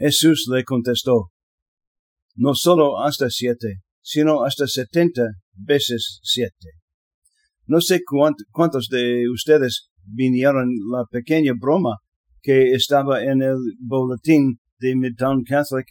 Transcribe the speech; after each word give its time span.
Jesús 0.00 0.46
le 0.50 0.64
contestó, 0.64 1.30
no 2.34 2.54
solo 2.54 3.02
hasta 3.04 3.28
siete, 3.28 3.82
sino 4.00 4.44
hasta 4.44 4.66
setenta 4.66 5.26
veces 5.52 6.20
siete. 6.22 6.70
No 7.66 7.82
sé 7.82 8.00
cuántos 8.50 8.88
de 8.88 9.24
ustedes 9.30 9.90
vinieron 10.02 10.70
la 10.90 11.04
pequeña 11.10 11.52
broma 11.60 11.98
que 12.40 12.72
estaba 12.72 13.22
en 13.22 13.42
el 13.42 13.58
boletín 13.78 14.60
de 14.78 14.96
Midtown 14.96 15.44
Catholic 15.44 15.86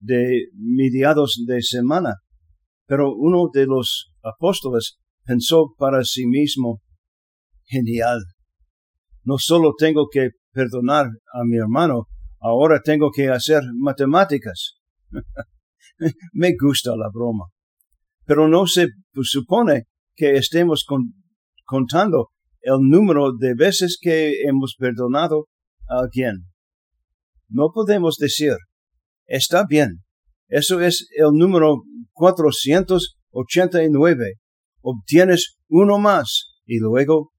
de 0.00 0.48
mediados 0.52 1.42
de 1.46 1.62
semana, 1.62 2.16
pero 2.86 3.14
uno 3.14 3.48
de 3.50 3.64
los 3.64 4.12
apóstoles 4.22 4.98
pensó 5.24 5.72
para 5.78 6.04
sí 6.04 6.26
mismo, 6.26 6.82
genial, 7.64 8.18
no 9.24 9.38
solo 9.38 9.72
tengo 9.78 10.08
que 10.12 10.32
perdonar 10.52 11.06
a 11.06 11.42
mi 11.46 11.56
hermano, 11.56 12.04
ahora 12.46 12.80
tengo 12.82 13.10
que 13.10 13.28
hacer 13.28 13.62
matemáticas. 13.74 14.78
Me 16.32 16.54
gusta 16.60 16.96
la 16.96 17.08
broma. 17.12 17.44
Pero 18.24 18.48
no 18.48 18.66
se 18.66 18.88
supone 19.22 19.84
que 20.14 20.36
estemos 20.36 20.86
contando 21.64 22.30
el 22.62 22.78
número 22.80 23.32
de 23.32 23.54
veces 23.54 23.98
que 24.00 24.42
hemos 24.42 24.74
perdonado 24.78 25.46
a 25.88 26.00
alguien. 26.00 26.46
No 27.48 27.70
podemos 27.72 28.16
decir, 28.16 28.56
está 29.26 29.64
bien, 29.68 30.02
eso 30.48 30.80
es 30.80 31.08
el 31.16 31.30
número 31.32 31.82
489, 32.12 34.34
obtienes 34.80 35.58
uno 35.68 35.98
más 35.98 36.56
y 36.64 36.80
luego 36.80 37.30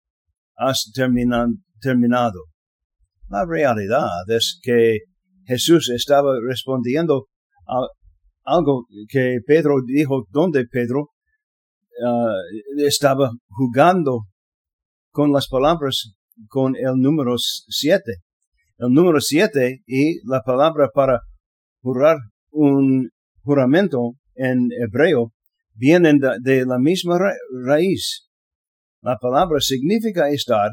has 0.56 0.92
terminado 0.94 1.50
terminado. 1.80 2.46
La 3.30 3.45
realidad 3.45 4.08
es 4.27 4.59
que 4.62 4.99
Jesús 5.45 5.90
estaba 5.90 6.34
respondiendo 6.45 7.27
a 7.67 7.88
algo 8.45 8.86
que 9.09 9.40
Pedro 9.45 9.76
dijo, 9.86 10.25
donde 10.30 10.66
Pedro 10.66 11.09
ah, 12.06 12.34
estaba 12.78 13.31
jugando 13.47 14.28
con 15.11 15.31
las 15.34 15.47
palabras 15.47 16.14
con 16.47 16.75
el 16.75 16.95
número 16.95 17.36
siete. 17.38 18.17
El 18.78 18.94
número 18.94 19.19
siete 19.19 19.81
y 19.86 20.25
la 20.28 20.41
palabra 20.44 20.89
para 20.94 21.22
jurar 21.81 22.17
un 22.52 23.09
juramento 23.41 24.14
en 24.36 24.69
hebreo 24.80 25.34
vienen 25.73 26.19
de, 26.19 26.66
la 26.66 26.78
misma 26.78 27.19
raíz. 27.66 28.30
La 29.02 29.17
palabra 29.17 29.59
significa 29.59 30.30
estar 30.30 30.72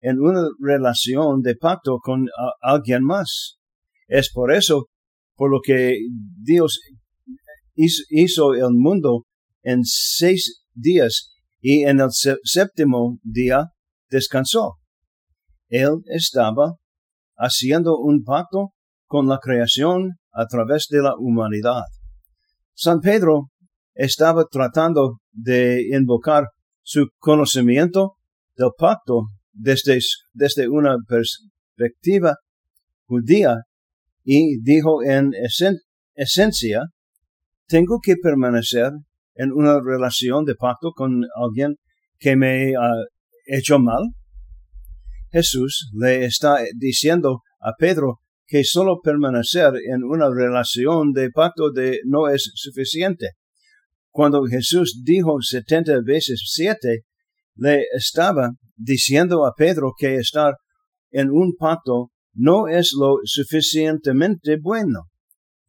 en 0.00 0.20
una 0.20 0.48
relación 0.60 1.42
de 1.42 1.56
pacto 1.56 1.98
con 1.98 2.26
alguien 2.60 3.02
más. 3.02 3.58
Es 4.08 4.30
por 4.32 4.52
eso 4.52 4.86
por 5.34 5.50
lo 5.50 5.60
que 5.62 5.98
Dios 6.42 6.80
hizo, 7.74 8.54
el 8.54 8.72
mundo 8.72 9.26
en 9.62 9.84
seis 9.84 10.64
días 10.74 11.34
y 11.60 11.84
en 11.84 12.00
el 12.00 12.08
séptimo 12.10 13.18
día 13.22 13.66
descansó. 14.08 14.76
Él 15.68 16.02
estaba 16.06 16.76
haciendo 17.36 17.98
un 17.98 18.22
pacto 18.24 18.72
con 19.06 19.28
la 19.28 19.38
creación 19.38 20.16
a 20.32 20.46
través 20.46 20.86
de 20.90 21.02
la 21.02 21.14
humanidad. 21.18 21.84
San 22.74 23.00
Pedro 23.00 23.50
estaba 23.94 24.44
tratando 24.50 25.18
de 25.32 25.82
invocar 25.92 26.44
su 26.82 27.08
conocimiento 27.18 28.16
del 28.56 28.70
pacto 28.76 29.28
desde, 29.56 29.98
desde 30.32 30.68
una 30.68 30.96
perspectiva 31.08 32.36
judía 33.06 33.56
y 34.24 34.60
dijo 34.60 35.02
en 35.02 35.32
esencia, 36.14 36.82
tengo 37.66 38.00
que 38.02 38.16
permanecer 38.16 38.92
en 39.34 39.52
una 39.52 39.80
relación 39.80 40.44
de 40.44 40.54
pacto 40.54 40.92
con 40.92 41.24
alguien 41.36 41.76
que 42.18 42.36
me 42.36 42.74
ha 42.76 42.90
hecho 43.46 43.78
mal. 43.78 44.02
Jesús 45.30 45.90
le 45.92 46.24
está 46.24 46.58
diciendo 46.74 47.42
a 47.60 47.72
Pedro 47.78 48.20
que 48.46 48.64
solo 48.64 49.00
permanecer 49.02 49.72
en 49.92 50.04
una 50.04 50.28
relación 50.30 51.12
de 51.12 51.30
pacto 51.30 51.70
de 51.72 52.00
no 52.04 52.28
es 52.28 52.50
suficiente. 52.54 53.30
Cuando 54.10 54.44
Jesús 54.44 55.02
dijo 55.04 55.40
setenta 55.42 56.00
veces 56.02 56.42
siete, 56.46 57.02
le 57.56 57.84
estaba 57.94 58.50
diciendo 58.76 59.46
a 59.46 59.54
Pedro 59.56 59.92
que 59.98 60.16
estar 60.16 60.54
en 61.10 61.30
un 61.30 61.54
pacto 61.56 62.10
no 62.34 62.68
es 62.68 62.92
lo 62.98 63.18
suficientemente 63.24 64.58
bueno. 64.60 65.04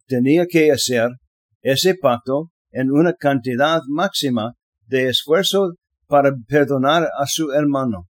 Tenía 0.06 0.46
que 0.46 0.70
hacer 0.70 1.10
ese 1.62 1.94
pacto 1.94 2.50
en 2.70 2.90
una 2.90 3.14
cantidad 3.14 3.80
máxima 3.88 4.52
de 4.86 5.08
esfuerzo 5.08 5.74
para 6.06 6.32
perdonar 6.46 7.08
a 7.18 7.26
su 7.26 7.50
hermano. 7.52 8.08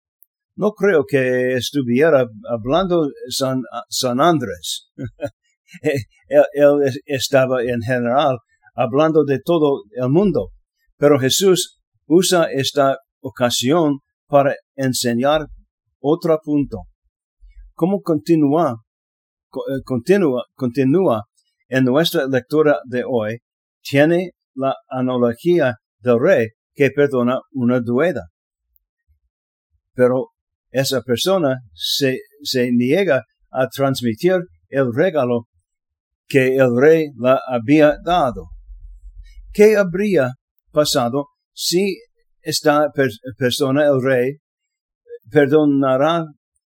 No 0.56 0.72
creo 0.74 1.06
que 1.08 1.54
estuviera 1.54 2.28
hablando 2.50 3.10
San, 3.30 3.62
San 3.90 4.22
Andrés. 4.22 4.92
él 5.82 6.92
estaba 7.06 7.64
en 7.64 7.82
general 7.82 8.38
hablando 8.76 9.24
de 9.24 9.40
todo 9.40 9.84
el 9.92 10.10
mundo. 10.10 10.50
Pero 10.98 11.20
Jesús 11.20 11.82
usa 12.06 12.46
esta 12.52 12.98
ocasión 13.24 14.00
para 14.28 14.56
enseñar 14.76 15.48
otro 16.00 16.40
punto. 16.44 16.84
¿Cómo 17.74 18.02
continúa, 18.02 18.76
eh, 19.54 19.82
continúa, 19.84 20.44
continúa 20.54 21.24
en 21.68 21.86
nuestra 21.86 22.28
lectura 22.28 22.80
de 22.86 23.04
hoy? 23.08 23.40
Tiene 23.82 24.32
la 24.54 24.76
analogía 24.90 25.78
del 26.00 26.20
rey 26.20 26.48
que 26.74 26.92
perdona 26.92 27.40
una 27.52 27.80
dueda. 27.80 28.30
Pero 29.94 30.30
esa 30.72 31.02
persona 31.02 31.60
se, 31.74 32.20
se 32.42 32.72
niega 32.72 33.24
a 33.52 33.68
transmitir 33.70 34.40
el 34.70 34.94
regalo 34.94 35.48
que 36.28 36.56
el 36.56 36.76
rey 36.76 37.10
la 37.16 37.40
había 37.48 37.98
dado. 38.04 38.50
¿Qué 39.52 39.78
habría 39.78 40.32
pasado 40.72 41.28
si 41.54 42.00
esta 42.44 42.92
persona, 43.38 43.86
el 43.86 44.04
rey, 44.04 44.38
perdonará 45.32 46.26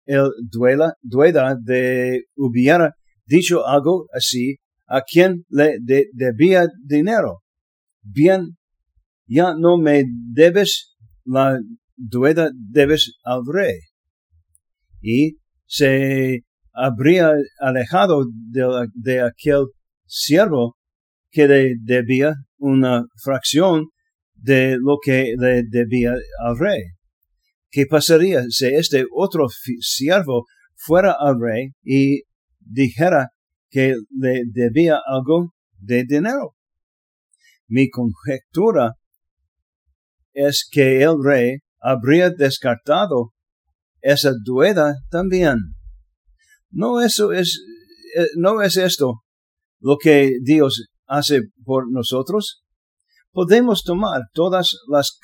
el 0.04 0.30
duela, 0.42 0.94
dueda 1.02 1.56
de 1.60 2.24
hubiera 2.36 2.94
dicho 3.24 3.66
algo 3.66 4.06
así 4.12 4.56
a 4.86 5.02
quien 5.02 5.44
le 5.48 5.78
debía 6.12 6.66
dinero. 6.84 7.42
Bien, 8.02 8.56
ya 9.26 9.54
no 9.56 9.78
me 9.78 10.04
debes 10.32 10.96
la 11.24 11.60
dueda, 11.96 12.50
debes 12.52 13.12
al 13.22 13.42
rey. 13.46 13.78
Y 15.00 15.36
se 15.66 16.40
habría 16.72 17.32
alejado 17.60 18.24
de, 18.28 18.88
de 18.94 19.20
aquel 19.22 19.66
siervo 20.06 20.76
que 21.30 21.46
le 21.46 21.74
debía 21.80 22.34
una 22.58 23.04
fracción 23.22 23.86
de 24.40 24.76
lo 24.80 24.98
que 25.02 25.34
le 25.38 25.62
debía 25.68 26.14
al 26.44 26.58
rey. 26.58 26.82
¿Qué 27.70 27.86
pasaría 27.86 28.42
si 28.48 28.66
este 28.66 29.04
otro 29.14 29.46
siervo 29.80 30.46
fuera 30.74 31.14
al 31.18 31.40
rey 31.40 31.70
y 31.84 32.22
dijera 32.58 33.30
que 33.68 33.94
le 34.10 34.42
debía 34.46 34.98
algo 35.06 35.54
de 35.78 36.04
dinero? 36.04 36.56
Mi 37.68 37.88
conjetura 37.88 38.94
es 40.32 40.66
que 40.68 41.02
el 41.02 41.22
rey 41.22 41.58
habría 41.78 42.30
descartado 42.30 43.32
esa 44.00 44.32
dueda 44.44 44.94
también. 45.10 45.56
No 46.70 47.00
eso 47.00 47.32
es, 47.32 47.60
eh, 48.16 48.26
no 48.36 48.62
es 48.62 48.76
esto 48.76 49.22
lo 49.80 49.96
que 49.96 50.32
Dios 50.42 50.88
hace 51.06 51.40
por 51.64 51.90
nosotros 51.90 52.62
podemos 53.32 53.82
tomar 53.82 54.22
todas 54.32 54.76
las 54.88 55.18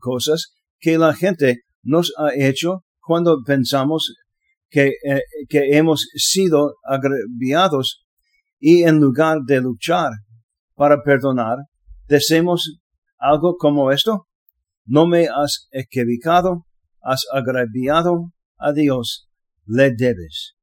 cosas 0.00 0.54
que 0.78 0.98
la 0.98 1.14
gente 1.14 1.62
nos 1.82 2.12
ha 2.18 2.34
hecho 2.34 2.84
cuando 3.00 3.42
pensamos 3.44 4.14
que, 4.70 4.92
eh, 5.04 5.22
que 5.48 5.76
hemos 5.76 6.08
sido 6.14 6.74
agraviados 6.84 8.04
y 8.60 8.82
en 8.82 8.98
lugar 8.98 9.38
de 9.46 9.60
luchar 9.60 10.10
para 10.74 11.02
perdonar, 11.02 11.58
decimos 12.06 12.78
algo 13.18 13.56
como 13.56 13.90
esto. 13.90 14.26
No 14.84 15.06
me 15.06 15.28
has 15.28 15.68
equivocado, 15.70 16.66
has 17.02 17.22
agraviado 17.32 18.32
a 18.58 18.72
Dios, 18.72 19.28
le 19.66 19.92
debes. 19.94 20.54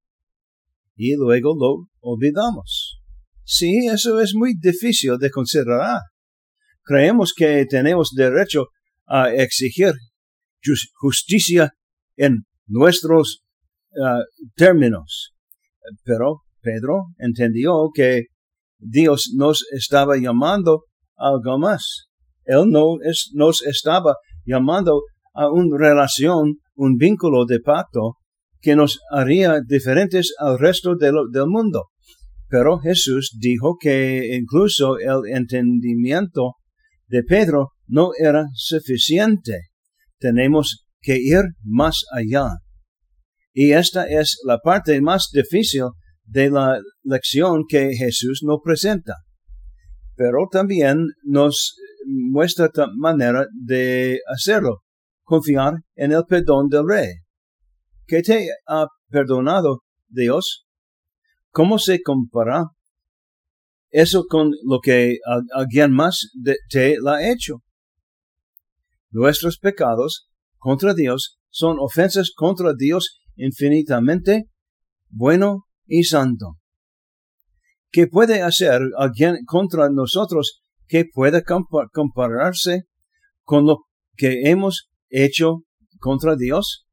Y 0.96 1.16
luego 1.16 1.56
lo 1.56 1.88
olvidamos. 2.00 3.00
Sí, 3.44 3.88
eso 3.88 4.20
es 4.20 4.34
muy 4.34 4.56
difícil 4.60 5.18
de 5.20 5.30
considerar 5.30 6.02
creemos 6.86 7.34
que 7.36 7.66
tenemos 7.66 8.12
derecho 8.16 8.68
a 9.08 9.34
exigir 9.34 9.94
justicia 10.94 11.74
en 12.16 12.46
nuestros 12.68 13.44
uh, 13.92 14.24
términos. 14.56 15.34
Pero 16.04 16.42
Pedro 16.62 17.08
entendió 17.20 17.90
que 17.94 18.26
Dios 18.80 19.32
nos 19.36 19.66
estaba 19.72 20.18
llamando 20.18 20.86
a 21.18 21.30
algo 21.30 21.60
más. 21.60 22.08
Él 22.46 22.66
no 22.70 22.96
es, 23.04 23.32
nos 23.34 23.64
estaba 23.64 24.16
llamando 24.46 25.02
a 25.34 25.50
una 25.52 25.78
relación, 25.78 26.56
un 26.76 26.96
vínculo 26.98 27.46
de 27.46 27.60
pacto 27.60 28.18
que 28.62 28.76
nos 28.76 29.00
haría 29.12 29.60
diferentes 29.66 30.34
al 30.40 30.58
resto 30.58 30.96
del 30.96 31.48
mundo. 31.48 31.86
Pero 32.48 32.80
Jesús 32.80 33.36
dijo 33.40 33.78
que 33.80 34.36
incluso 34.36 34.98
el 34.98 35.28
entendimiento 35.32 36.54
de 37.08 37.24
Pedro 37.24 37.72
no 37.88 38.12
era 38.18 38.46
suficiente. 38.54 39.70
Tenemos 40.20 40.86
que 41.02 41.18
ir 41.20 41.44
más 41.64 42.04
allá. 42.12 42.58
Y 43.54 43.72
esta 43.72 44.06
es 44.08 44.40
la 44.44 44.60
parte 44.60 45.00
más 45.02 45.30
difícil 45.32 45.86
de 46.26 46.50
la 46.50 46.80
lección 47.04 47.64
que 47.68 47.96
Jesús 47.96 48.42
nos 48.44 48.60
presenta. 48.64 49.14
Pero 50.16 50.48
también 50.52 51.06
nos 51.24 51.76
muestra 52.06 52.70
manera 52.98 53.46
de 53.54 54.20
hacerlo, 54.28 54.84
confiar 55.24 55.76
en 55.96 56.12
el 56.12 56.24
perdón 56.28 56.70
del 56.70 56.88
rey. 56.88 57.14
¿Qué 58.08 58.22
te 58.22 58.50
ha 58.68 58.88
perdonado 59.10 59.84
Dios? 60.08 60.66
¿Cómo 61.50 61.80
se 61.80 62.02
compara 62.02 62.66
eso 63.96 64.26
con 64.28 64.52
lo 64.64 64.82
que 64.82 65.20
alguien 65.54 65.94
más 65.94 66.30
te 66.70 66.98
lo 67.00 67.12
ha 67.12 67.30
hecho? 67.32 67.64
Nuestros 69.10 69.58
pecados 69.58 70.28
contra 70.58 70.94
Dios 70.94 71.40
son 71.50 71.78
ofensas 71.80 72.32
contra 72.36 72.74
Dios 72.74 73.22
infinitamente 73.38 74.50
bueno 75.10 75.68
y 75.86 76.04
santo. 76.04 76.58
¿Qué 77.90 78.08
puede 78.08 78.42
hacer 78.42 78.82
alguien 78.98 79.46
contra 79.46 79.90
nosotros 79.90 80.62
que 80.88 81.06
pueda 81.06 81.42
compararse 81.94 82.84
con 83.44 83.66
lo 83.66 83.86
que 84.18 84.50
hemos 84.50 84.90
hecho 85.10 85.64
contra 86.00 86.36
Dios? 86.36 86.86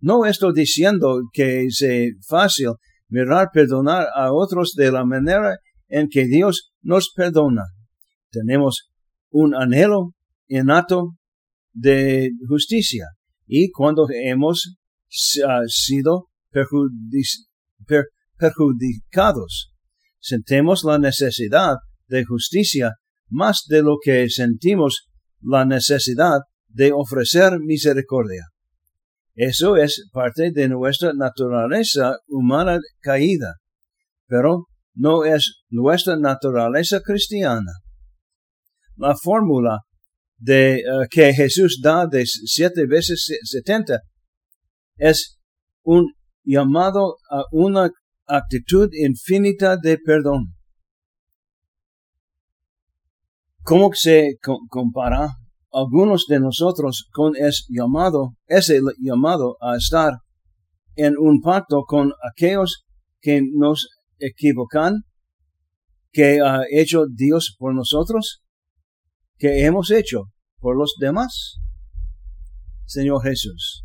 No 0.00 0.26
estoy 0.26 0.52
diciendo 0.52 1.20
que 1.32 1.66
es 1.66 1.84
fácil 2.26 2.72
mirar 3.06 3.50
perdonar 3.52 4.08
a 4.16 4.32
otros 4.32 4.72
de 4.74 4.90
la 4.90 5.04
manera 5.04 5.60
en 5.88 6.08
que 6.08 6.26
Dios 6.26 6.72
nos 6.82 7.12
perdona. 7.14 7.64
Tenemos 8.30 8.90
un 9.30 9.54
anhelo 9.54 10.14
innato 10.48 11.16
de 11.72 12.30
justicia 12.48 13.08
y 13.46 13.70
cuando 13.70 14.06
hemos 14.10 14.76
uh, 15.44 15.68
sido 15.68 16.28
perjudicados, 18.36 19.72
sentimos 20.20 20.84
la 20.84 20.98
necesidad 20.98 21.76
de 22.08 22.24
justicia 22.24 22.92
más 23.28 23.64
de 23.68 23.82
lo 23.82 23.96
que 24.02 24.28
sentimos 24.28 25.08
la 25.40 25.64
necesidad 25.64 26.40
de 26.68 26.92
ofrecer 26.92 27.58
misericordia. 27.60 28.46
Eso 29.34 29.76
es 29.76 30.08
parte 30.12 30.52
de 30.52 30.68
nuestra 30.68 31.12
naturaleza 31.12 32.18
humana 32.28 32.78
caída, 33.00 33.54
pero 34.26 34.68
no 34.94 35.24
es 35.24 35.63
nuestra 35.74 36.16
naturaleza 36.16 37.00
cristiana. 37.00 37.72
La 38.96 39.14
fórmula 39.16 39.80
de 40.38 40.82
uh, 40.86 41.06
que 41.10 41.32
Jesús 41.34 41.80
da 41.82 42.06
de 42.06 42.24
siete 42.26 42.86
veces 42.86 43.26
setenta 43.42 44.00
es 44.96 45.38
un 45.82 46.12
llamado 46.44 47.16
a 47.30 47.42
una 47.50 47.90
actitud 48.26 48.88
infinita 48.92 49.76
de 49.76 49.98
perdón. 49.98 50.54
¿Cómo 53.62 53.90
se 53.94 54.36
compara 54.68 55.28
algunos 55.72 56.26
de 56.28 56.38
nosotros 56.38 57.08
con 57.10 57.34
ese 57.34 57.64
llamado, 57.68 58.34
ese 58.46 58.80
llamado 59.00 59.56
a 59.60 59.76
estar 59.76 60.12
en 60.94 61.14
un 61.18 61.40
pacto 61.40 61.82
con 61.84 62.12
aquellos 62.22 62.84
que 63.20 63.40
nos 63.42 63.88
equivocan, 64.18 65.02
que 66.14 66.40
ha 66.40 66.62
hecho 66.70 67.06
Dios 67.12 67.56
por 67.58 67.74
nosotros, 67.74 68.40
que 69.36 69.66
hemos 69.66 69.90
hecho 69.90 70.30
por 70.60 70.78
los 70.78 70.94
demás? 70.98 71.56
Señor 72.86 73.22
Jesús, 73.24 73.84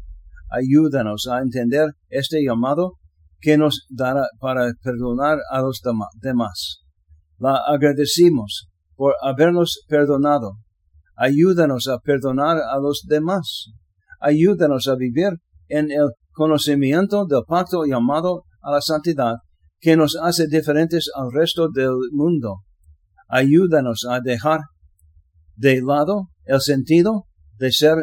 ayúdanos 0.52 1.28
a 1.28 1.40
entender 1.40 1.90
este 2.08 2.44
llamado 2.46 3.00
que 3.42 3.58
nos 3.58 3.88
dará 3.90 4.28
para 4.40 4.72
perdonar 4.84 5.40
a 5.50 5.62
los 5.62 5.81
demás. 6.22 6.84
La 7.40 7.56
agradecimos 7.68 8.70
por 8.96 9.16
habernos 9.24 9.84
perdonado. 9.88 10.58
Ayúdanos 11.16 11.88
a 11.88 11.98
perdonar 11.98 12.58
a 12.58 12.78
los 12.78 13.06
demás. 13.08 13.72
Ayúdanos 14.20 14.88
a 14.88 14.96
vivir 14.96 15.31
en 15.68 15.90
el 15.92 16.12
conocimiento 16.31 17.26
del 17.26 17.42
pacto 17.48 17.86
llamado 17.86 18.44
a 18.62 18.72
la 18.72 18.81
santidad 18.81 19.38
que 19.80 19.96
nos 19.96 20.18
hace 20.22 20.48
diferentes 20.48 21.10
al 21.16 21.31
resto 21.31 21.70
del 21.70 21.96
mundo. 22.12 22.64
Ayúdanos 23.28 24.06
a 24.10 24.20
dejar 24.20 24.62
de 25.56 25.81
lado 25.81 26.30
el 26.46 26.62
sentido 26.62 27.28
de 27.58 27.72
ser 27.72 27.98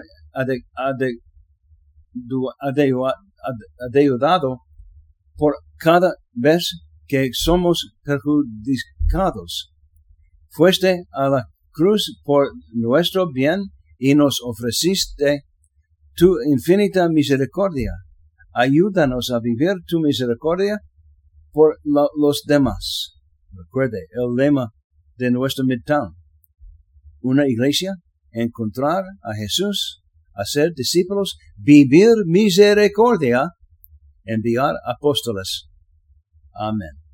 adeudado 3.78 4.58
por 5.36 5.54
cada 5.76 6.14
vez 6.32 6.70
que 7.06 7.30
somos 7.32 7.94
perjudicados. 8.02 9.72
Fuiste 10.50 11.04
a 11.12 11.28
la 11.28 11.46
cruz 11.70 12.20
por 12.24 12.48
nuestro 12.72 13.30
bien 13.30 13.64
y 13.98 14.14
nos 14.14 14.40
ofreciste 14.42 15.42
tu 16.14 16.36
infinita 16.42 17.08
misericordia. 17.08 17.92
Ayúdanos 18.52 19.30
a 19.30 19.40
vivir 19.40 19.74
tu 19.86 20.00
misericordia 20.00 20.80
por 21.56 21.78
los 21.82 22.42
demás. 22.46 23.14
Recuerde 23.50 24.08
el 24.10 24.34
lema 24.36 24.74
de 25.16 25.30
nuestro 25.30 25.64
Midtown. 25.64 26.14
Una 27.22 27.48
iglesia, 27.48 27.94
encontrar 28.30 29.04
a 29.22 29.34
Jesús, 29.34 30.02
hacer 30.34 30.74
discípulos, 30.74 31.38
vivir 31.56 32.10
misericordia, 32.26 33.52
enviar 34.26 34.74
apóstoles. 34.84 35.70
Amen. 36.52 37.05